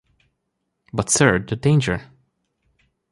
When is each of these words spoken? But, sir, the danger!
But, 0.91 1.11
sir, 1.11 1.37
the 1.37 1.55
danger! 1.55 2.01